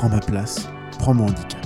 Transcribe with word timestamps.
Prends 0.00 0.08
ma 0.08 0.20
place, 0.20 0.66
prends 0.98 1.12
mon 1.12 1.26
handicap. 1.26 1.60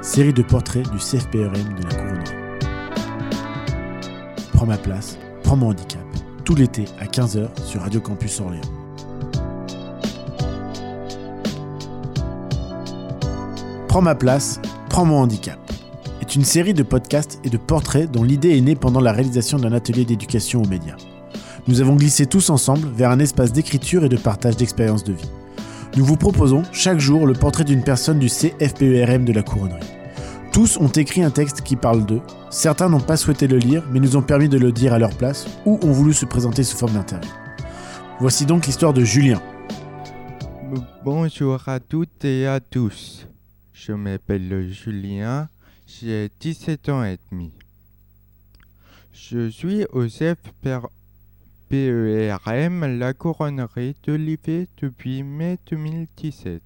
Série 0.00 0.32
de 0.32 0.40
portraits 0.40 0.90
du 0.90 0.96
CFPRM 0.96 1.74
de 1.74 1.82
la 1.82 1.94
couronnerie. 1.94 2.34
Prends 4.54 4.64
ma 4.64 4.78
place, 4.78 5.18
prends 5.42 5.56
mon 5.56 5.68
handicap. 5.68 6.00
Tout 6.42 6.54
l'été 6.54 6.86
à 7.00 7.04
15h 7.04 7.48
sur 7.66 7.82
Radio 7.82 8.00
Campus 8.00 8.40
Orléans. 8.40 8.62
Prends 13.88 14.00
ma 14.00 14.14
place, 14.14 14.58
prends 14.88 15.04
mon 15.04 15.20
handicap 15.20 15.58
est 16.22 16.34
une 16.34 16.44
série 16.44 16.72
de 16.72 16.82
podcasts 16.82 17.40
et 17.44 17.50
de 17.50 17.58
portraits 17.58 18.10
dont 18.10 18.22
l'idée 18.22 18.56
est 18.56 18.62
née 18.62 18.74
pendant 18.74 19.00
la 19.00 19.12
réalisation 19.12 19.58
d'un 19.58 19.72
atelier 19.72 20.06
d'éducation 20.06 20.62
aux 20.62 20.66
médias. 20.66 20.96
Nous 21.68 21.80
avons 21.80 21.94
glissé 21.94 22.26
tous 22.26 22.50
ensemble 22.50 22.88
vers 22.88 23.10
un 23.10 23.20
espace 23.20 23.52
d'écriture 23.52 24.04
et 24.04 24.08
de 24.08 24.16
partage 24.16 24.56
d'expériences 24.56 25.04
de 25.04 25.12
vie. 25.12 25.30
Nous 25.96 26.04
vous 26.04 26.16
proposons 26.16 26.64
chaque 26.72 26.98
jour 26.98 27.24
le 27.24 27.34
portrait 27.34 27.62
d'une 27.62 27.84
personne 27.84 28.18
du 28.18 28.26
CFPERM 28.26 29.24
de 29.24 29.32
la 29.32 29.42
couronnerie. 29.42 29.86
Tous 30.52 30.76
ont 30.78 30.88
écrit 30.88 31.22
un 31.22 31.30
texte 31.30 31.60
qui 31.60 31.76
parle 31.76 32.04
d'eux. 32.04 32.20
Certains 32.50 32.88
n'ont 32.88 33.00
pas 33.00 33.16
souhaité 33.16 33.46
le 33.46 33.58
lire, 33.58 33.84
mais 33.92 34.00
nous 34.00 34.16
ont 34.16 34.22
permis 34.22 34.48
de 34.48 34.58
le 34.58 34.72
dire 34.72 34.92
à 34.92 34.98
leur 34.98 35.16
place, 35.16 35.46
ou 35.64 35.78
ont 35.82 35.92
voulu 35.92 36.12
se 36.12 36.26
présenter 36.26 36.64
sous 36.64 36.76
forme 36.76 36.94
d'interview. 36.94 37.30
Voici 38.18 38.44
donc 38.44 38.66
l'histoire 38.66 38.92
de 38.92 39.04
Julien. 39.04 39.40
Bonjour 41.04 41.68
à 41.68 41.78
toutes 41.78 42.24
et 42.24 42.46
à 42.48 42.58
tous. 42.58 43.28
Je 43.72 43.92
m'appelle 43.92 44.68
Julien, 44.72 45.48
j'ai 45.86 46.28
17 46.40 46.88
ans 46.88 47.04
et 47.04 47.18
demi. 47.30 47.52
Je 49.12 49.48
suis 49.48 49.84
au 49.92 50.06
CFPERM, 50.06 50.88
la 51.72 53.14
couronnerie 53.14 53.96
d'Olivier 54.04 54.68
depuis 54.76 55.22
mai 55.22 55.58
2017. 55.70 56.62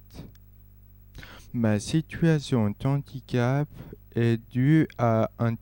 Ma 1.53 1.79
situation 1.79 2.71
de 2.71 2.87
handicap 2.87 3.69
est 4.15 4.37
due 4.51 4.85
à 4.97 5.29
un 5.39 5.53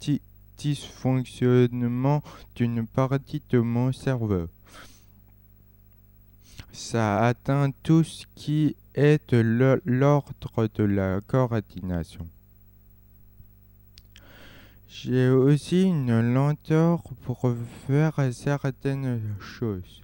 dysfonctionnement 0.57 2.23
d'une 2.55 2.87
partie 2.87 3.43
de 3.51 3.59
mon 3.59 3.91
cerveau. 3.91 4.47
Ça 6.71 7.23
atteint 7.23 7.69
tout 7.83 8.03
ce 8.03 8.25
qui 8.33 8.75
est 8.95 9.31
de 9.31 9.81
l'ordre 9.85 10.67
de 10.75 10.83
la 10.83 11.21
coordination. 11.21 12.27
J'ai 14.97 15.27
aussi 15.27 15.83
une 15.83 16.33
lenteur 16.33 17.03
pour 17.23 17.53
faire 17.85 18.13
certaines 18.31 19.19
choses. 19.41 20.01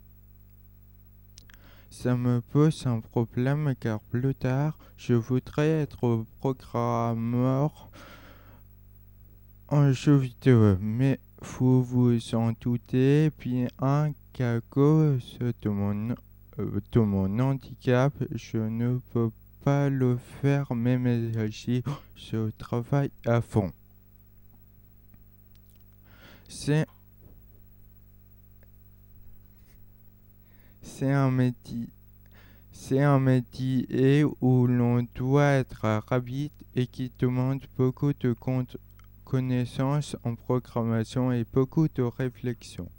Ça 1.90 2.18
me 2.18 2.42
pose 2.42 2.86
un 2.88 3.00
problème 3.00 3.74
car 3.80 4.02
plus 4.02 4.36
tard, 4.36 4.78
je 4.98 5.14
voudrais 5.14 5.84
être 5.84 6.26
programmeur 6.40 7.90
en 9.70 9.94
jeu 9.94 10.18
vidéo. 10.18 10.76
Mais 10.82 11.22
vous 11.42 11.82
vous 11.82 12.36
en 12.36 12.52
doutez 12.60 13.32
bien 13.40 13.70
qu'à 14.34 14.60
cause 14.60 15.40
de 15.62 15.70
mon, 15.70 16.16
de 16.58 17.00
mon 17.00 17.40
handicap, 17.40 18.14
je 18.36 18.58
ne 18.58 19.00
peux 19.14 19.32
pas 19.64 19.90
le 19.90 20.18
faire 20.42 20.76
même 20.76 21.32
si 21.50 21.82
je 22.18 22.50
travaille 22.58 23.12
à 23.26 23.40
fond. 23.40 23.72
C'est 26.54 26.86
un 31.02 31.32
métier. 31.32 31.88
Un 32.92 33.20
métier 33.20 34.26
où 34.42 34.68
l'on 34.68 35.08
doit 35.16 35.54
être 35.54 35.88
rapide 36.08 36.52
et 36.76 36.88
qui 36.88 37.10
demande 37.18 37.62
beaucoup 37.78 38.12
de 38.12 38.36
connaissances 39.24 40.18
en 40.26 40.36
programmation 40.36 41.32
et 41.32 41.46
beaucoup 41.54 41.88
de 41.88 42.04
réflexion. 42.04 42.90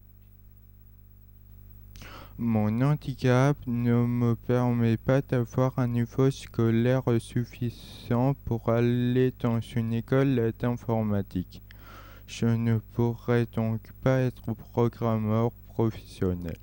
Mon 2.38 2.80
handicap 2.80 3.58
ne 3.66 4.06
me 4.06 4.34
permet 4.34 4.96
pas 4.96 5.20
d'avoir 5.20 5.78
un 5.78 5.88
niveau 5.88 6.30
scolaire 6.30 7.02
suffisant 7.18 8.32
pour 8.46 8.70
aller 8.70 9.34
dans 9.40 9.60
une 9.60 9.92
école 9.92 10.54
d'informatique. 10.58 11.62
Je 12.26 12.46
ne 12.46 12.78
pourrais 12.78 13.46
donc 13.54 13.80
pas 14.02 14.20
être 14.20 14.54
programmeur 14.54 15.52
professionnel. 15.68 16.58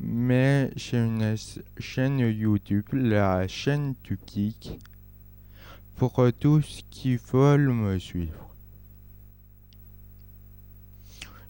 Mais 0.00 0.70
j'ai 0.76 0.98
une 0.98 1.36
chaîne 1.78 2.18
YouTube, 2.18 2.86
la 2.92 3.46
chaîne 3.46 3.94
du 4.02 4.18
geek, 4.26 4.78
pour 5.96 6.22
tous 6.38 6.82
qui 6.90 7.16
veulent 7.16 7.72
me 7.72 7.98
suivre. 7.98 8.54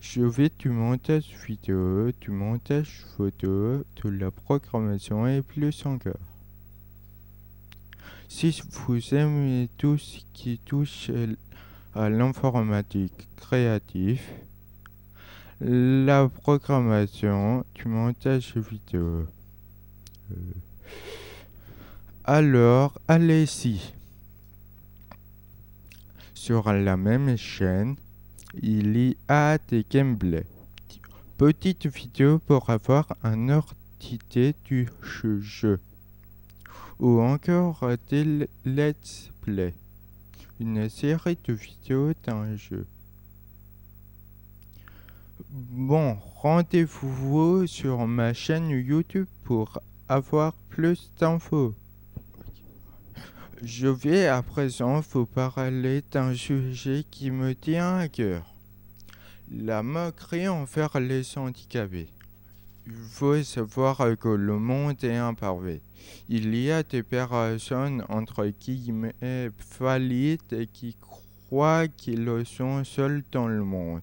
Je 0.00 0.28
fais 0.28 0.50
du 0.58 0.70
montage 0.70 1.36
vidéo, 1.46 2.10
du 2.20 2.32
montage 2.32 3.04
photo, 3.16 3.84
de 4.02 4.08
la 4.08 4.32
programmation 4.32 5.28
et 5.28 5.40
plus 5.40 5.86
encore. 5.86 6.14
Si 8.28 8.60
vous 8.72 9.14
aimez 9.14 9.68
tout 9.76 9.98
ce 9.98 10.18
qui 10.32 10.58
touche 10.58 11.10
à 11.94 12.08
l'informatique 12.08 13.28
créatif, 13.36 14.30
la 15.60 16.28
programmation 16.28 17.64
du 17.74 17.88
montage 17.88 18.56
vidéo. 18.56 19.26
Euh, 20.30 20.36
alors, 22.24 22.98
allez-y. 23.08 23.92
Sur 26.34 26.72
la 26.72 26.96
même 26.96 27.36
chaîne, 27.36 27.96
il 28.62 28.96
y 28.96 29.16
a 29.28 29.58
des 29.58 29.84
gameplays. 29.88 30.46
Petite 31.36 31.86
vidéo 31.86 32.38
pour 32.38 32.70
avoir 32.70 33.16
un 33.22 33.48
ordre 33.48 33.74
du 34.64 34.88
jeu. 35.40 35.80
Ou 36.98 37.20
encore 37.20 37.84
des 38.10 38.48
let's 38.64 39.30
play 39.40 39.74
une 40.60 40.90
série 40.90 41.38
de 41.48 41.54
vidéos 41.54 42.12
d'un 42.22 42.54
jeu. 42.54 42.86
Bon, 45.48 46.18
rendez-vous 46.36 47.66
sur 47.66 48.06
ma 48.06 48.34
chaîne 48.34 48.68
YouTube 48.68 49.26
pour 49.44 49.80
avoir 50.06 50.52
plus 50.68 51.10
d'infos. 51.18 51.74
Je 53.62 53.88
vais 53.88 54.26
à 54.26 54.42
présent 54.42 55.00
vous 55.00 55.24
parler 55.24 56.02
d'un 56.12 56.34
sujet 56.34 57.04
qui 57.10 57.30
me 57.30 57.54
tient 57.54 57.96
à 57.96 58.08
cœur. 58.08 58.54
La 59.50 59.82
moquerie 59.82 60.48
envers 60.48 61.00
les 61.00 61.38
handicapés. 61.38 62.10
Il 62.92 62.96
faut 62.96 63.40
savoir 63.44 63.98
que 64.18 64.28
le 64.28 64.58
monde 64.58 65.04
est 65.04 65.16
imparfait. 65.16 65.80
Il 66.28 66.56
y 66.56 66.72
a 66.72 66.82
des 66.82 67.04
personnes 67.04 68.04
entre 68.08 68.44
guillemets 68.46 69.14
valides 69.78 70.66
qui 70.72 70.96
croient 71.00 71.86
qu'ils 71.86 72.28
sont 72.44 72.82
seuls 72.82 73.22
dans 73.30 73.46
le 73.46 73.62
monde. 73.62 74.02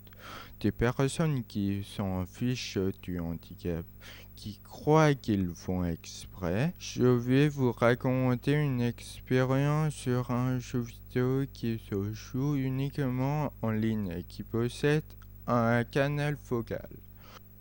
Des 0.62 0.72
personnes 0.72 1.44
qui 1.44 1.86
s'en 1.98 2.26
fichent 2.26 2.80
du 3.04 3.20
handicap, 3.20 3.84
qui 4.38 4.58
croient 4.64 5.16
qu'ils 5.16 5.52
font 5.54 5.84
exprès. 5.84 6.74
Je 6.80 7.04
vais 7.04 7.50
vous 7.50 7.74
raconter 7.74 8.54
une 8.54 8.80
expérience 8.80 9.96
sur 9.96 10.32
un 10.32 10.60
jeu 10.60 10.80
vidéo 10.80 11.44
qui 11.52 11.82
se 11.90 12.14
joue 12.14 12.56
uniquement 12.56 13.52
en 13.62 13.72
ligne 13.72 14.14
et 14.18 14.24
qui 14.24 14.44
possède 14.44 15.04
un 15.46 15.84
canal 15.84 16.38
focal 16.42 16.88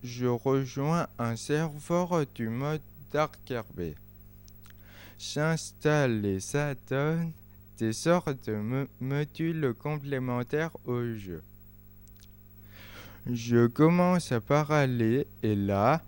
je 0.06 0.26
rejoins 0.26 1.08
un 1.18 1.34
serveur 1.34 2.24
du 2.32 2.48
mode 2.48 2.80
Dark 3.12 3.40
RB. 3.50 3.94
J'installe 5.18 6.20
les 6.20 6.38
donne 6.88 7.32
des 7.78 7.92
sortes 7.92 8.48
de 8.48 8.86
modules 9.00 9.74
complémentaires 9.74 10.76
au 10.84 11.02
jeu. 11.14 11.42
Je 13.28 13.66
commence 13.66 14.30
à 14.30 14.40
parler 14.40 15.26
et 15.42 15.56
là, 15.56 16.02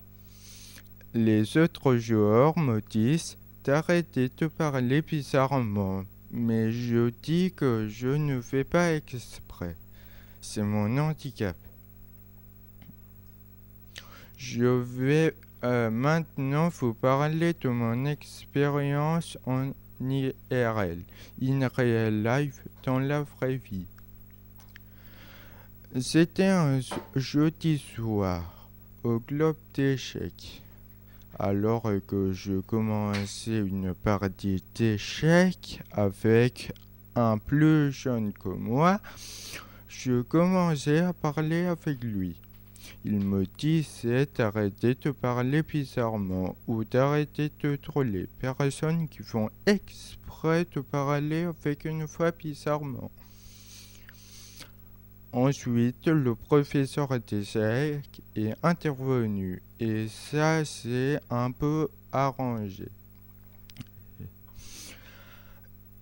les 1.13 1.57
autres 1.57 1.97
joueurs 1.97 2.57
me 2.57 2.81
disent 2.81 3.37
d'arrêter 3.65 4.31
de 4.37 4.47
parler 4.47 5.03
bizarrement, 5.03 6.05
mais 6.31 6.71
je 6.71 7.11
dis 7.23 7.53
que 7.53 7.89
je 7.89 8.09
ne 8.09 8.41
fais 8.41 8.65
pas 8.65 8.95
exprès. 8.95 9.77
C'est 10.41 10.63
mon 10.63 10.97
handicap. 10.99 11.57
Je 14.39 14.65
vais 14.65 15.35
euh, 15.65 15.91
maintenant 15.91 16.69
vous 16.69 16.95
parler 16.95 17.55
de 17.61 17.69
mon 17.69 18.07
expérience 18.07 19.37
en 19.45 19.73
IRL, 20.01 21.03
in 21.43 21.69
real 21.69 22.23
life, 22.23 22.63
dans 22.85 23.01
la 23.01 23.23
vraie 23.25 23.57
vie. 23.57 23.87
C'était 26.01 26.45
un 26.45 26.79
jeudi 27.17 27.79
soir 27.79 28.69
au 29.03 29.19
Globe 29.19 29.57
d'échecs 29.75 30.63
alors 31.39 31.91
que 32.07 32.33
je 32.33 32.61
commençais 32.61 33.59
une 33.59 33.93
partie 33.93 34.63
d'échecs 34.75 35.81
avec 35.91 36.73
un 37.17 37.39
plus 37.39 37.93
jeune 37.93 38.33
que 38.33 38.49
moi, 38.49 39.01
je 39.89 40.23
commençais 40.23 41.01
à 41.01 41.13
parler 41.13 41.67
avec 41.67 42.03
lui. 42.03 42.37
Il 43.05 43.21
me 43.21 43.45
disait 43.59 44.27
d'arrêter 44.37 44.95
de 44.95 45.11
parler 45.11 45.63
bizarrement 45.63 46.57
ou 46.67 46.85
d'arrêter 46.85 47.51
de 47.63 47.77
troller. 47.77 48.27
Personnes 48.41 49.09
qui 49.09 49.23
font 49.23 49.51
exprès 49.67 50.67
de 50.75 50.81
parler 50.81 51.45
avec 51.45 51.85
une 51.85 52.05
voix 52.05 52.31
bizarrement. 52.31 53.11
Ensuite, 55.33 56.07
le 56.07 56.35
professeur 56.35 57.09
d'échecs 57.21 58.23
est 58.35 58.55
intervenu 58.63 59.63
et 59.79 60.09
ça 60.09 60.65
s'est 60.65 61.21
un 61.29 61.51
peu 61.51 61.89
arrangé. 62.13 62.89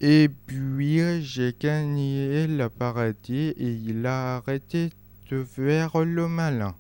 Et 0.01 0.29
puis 0.29 1.23
j'ai 1.23 1.57
gagné 1.59 2.47
la 2.47 2.69
paradis 2.69 3.55
et 3.57 3.73
il 3.73 4.05
a 4.07 4.37
arrêté 4.37 4.91
de 5.31 5.45
le 6.05 6.29
malin. 6.29 6.75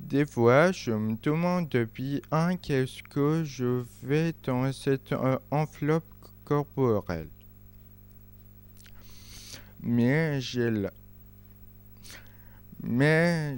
Des 0.00 0.26
fois, 0.26 0.72
je 0.72 0.90
me 0.90 1.16
demande 1.22 1.68
un 2.30 2.56
qu'est-ce 2.56 3.02
que 3.02 3.44
je 3.44 3.84
fais 4.00 4.34
dans 4.44 4.70
cette 4.72 5.12
euh, 5.12 5.38
enveloppe 5.50 6.04
corporelle? 6.44 7.30
Mais 9.80 10.40
j'ai 10.40 10.70
la, 10.70 10.92
mais 12.82 13.56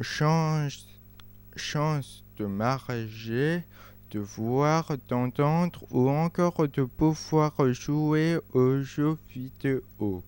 chance, 0.00 0.86
de 2.36 2.46
marger, 2.46 3.62
de 4.10 4.18
voir, 4.18 4.96
d'entendre 5.08 5.86
ou 5.90 6.08
encore 6.10 6.68
de 6.68 6.84
pouvoir 6.84 7.52
jouer 7.72 8.38
aux 8.52 8.82
jeux 8.82 9.16
vidéo. 9.32 10.24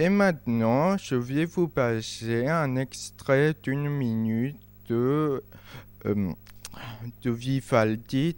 Et 0.00 0.10
maintenant, 0.10 0.96
je 0.96 1.16
vais 1.16 1.44
vous 1.44 1.66
passer 1.66 2.46
un 2.46 2.76
extrait 2.76 3.52
d'une 3.64 3.88
minute 3.88 4.54
de, 4.88 5.42
euh, 6.06 6.32
de 7.22 7.30
Vivaldi, 7.32 8.36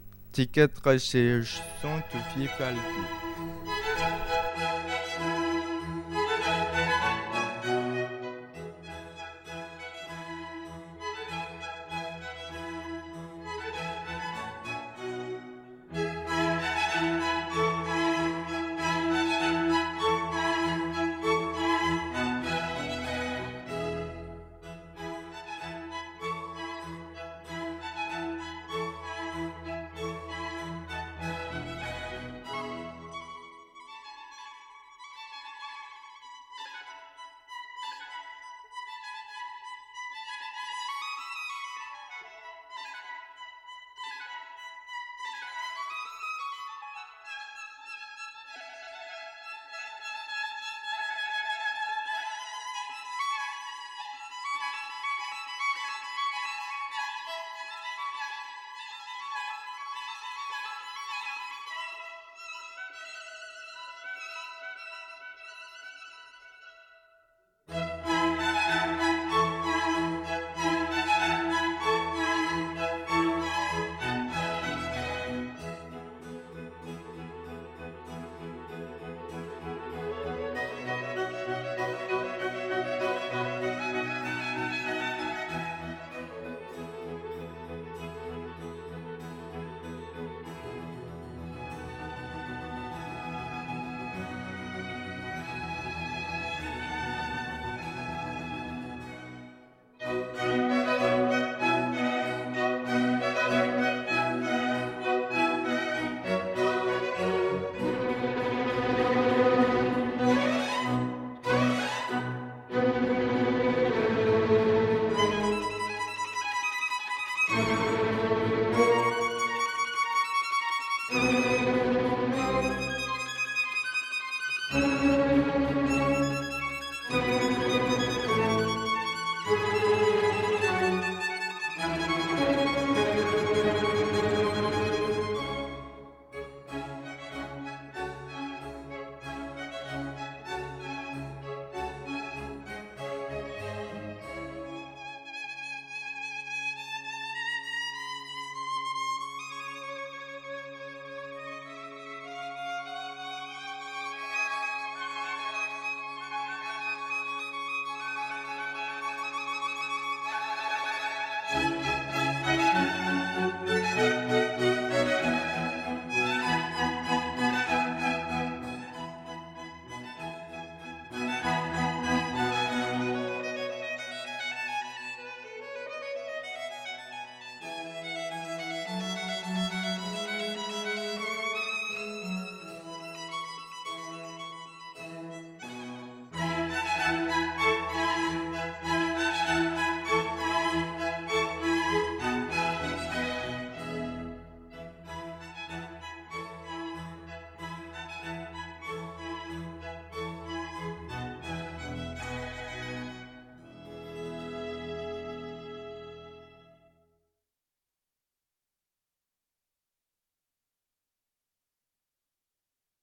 quatre 0.51 0.97
saisons 0.97 2.01
de 2.15 2.41
Vivaldi. 2.41 3.50